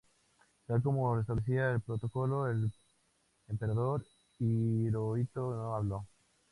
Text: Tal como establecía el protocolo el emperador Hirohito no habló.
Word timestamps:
Tal 0.65 0.81
como 0.81 1.19
establecía 1.19 1.69
el 1.73 1.81
protocolo 1.81 2.47
el 2.49 2.71
emperador 3.49 4.03
Hirohito 4.39 5.53
no 5.53 5.75
habló. 5.75 6.07